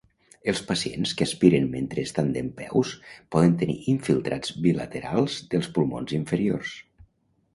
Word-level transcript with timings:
Els 0.51 0.61
pacients 0.69 1.11
que 1.17 1.25
aspiren 1.27 1.67
mentre 1.73 2.05
estan 2.07 2.31
dempeus 2.37 2.93
poden 3.35 3.53
tenir 3.61 3.77
infiltrats 3.93 4.55
bilaterals 4.63 5.35
dels 5.53 5.69
pulmons 5.77 6.17
inferiors. 6.23 6.73